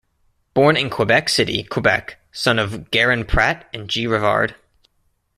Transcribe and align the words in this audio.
Born 0.55 0.77
in 0.77 0.89
Quebec 0.89 1.29
City, 1.29 1.61
Quebec, 1.61 2.17
son 2.31 2.57
of 2.57 2.89
Garon 2.89 3.23
Pratte 3.23 3.65
and 3.71 3.87
G. 3.87 4.07
Rivard. 4.07 4.55